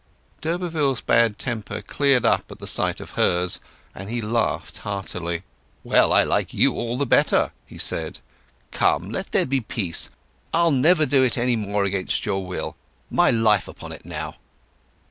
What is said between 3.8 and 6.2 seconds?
and he laughed heartily. "Well,